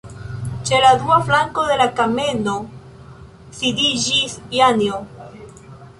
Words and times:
Ĉe 0.67 0.77
la 0.85 0.93
dua 1.01 1.17
flanko 1.27 1.65
de 1.71 1.77
la 1.83 1.87
kameno 1.99 2.55
sidiĝis 3.59 4.37
Janjo. 4.61 4.99